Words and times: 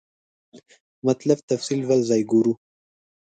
مطلب 1.07 1.37
تفصیل 1.51 1.81
بل 1.89 1.99
ځای 2.09 2.21
وګورو. 2.25 2.53